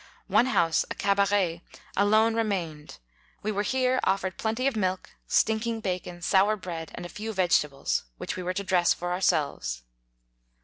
[0.25, 1.61] One house, a cabaret,
[1.95, 2.97] alone remained;
[3.43, 7.31] we were here offered plenty of milk, stink ing bacon, sour bread, and a few
[7.33, 9.83] ve getables, which we were to dress for ourselves.